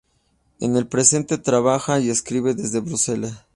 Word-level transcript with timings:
En 0.61 0.77
el 0.77 0.87
presente 0.87 1.37
trabaja 1.37 1.99
y 1.99 2.09
escribe 2.09 2.55
desde 2.55 2.79
Bruselas. 2.79 3.45